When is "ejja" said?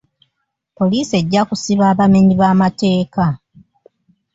1.21-1.41